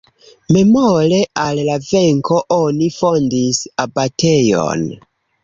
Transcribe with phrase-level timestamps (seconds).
[0.55, 4.85] Memore al la venko oni fondis abatejon.